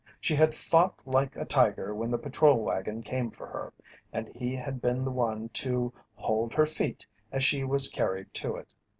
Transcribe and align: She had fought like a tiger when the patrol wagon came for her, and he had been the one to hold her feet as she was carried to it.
She 0.19 0.33
had 0.33 0.55
fought 0.55 0.95
like 1.05 1.35
a 1.35 1.45
tiger 1.45 1.93
when 1.93 2.09
the 2.09 2.17
patrol 2.17 2.57
wagon 2.63 3.03
came 3.03 3.29
for 3.29 3.45
her, 3.45 3.71
and 4.11 4.29
he 4.29 4.55
had 4.55 4.81
been 4.81 5.05
the 5.05 5.11
one 5.11 5.49
to 5.49 5.93
hold 6.15 6.55
her 6.55 6.65
feet 6.65 7.05
as 7.31 7.43
she 7.43 7.63
was 7.63 7.87
carried 7.87 8.33
to 8.33 8.55
it. 8.55 8.73